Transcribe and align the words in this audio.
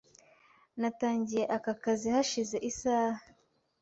Natangiye 0.81 1.43
aka 1.55 1.73
kazi 1.83 2.07
hashize 2.15 2.57
isaha. 2.69 3.21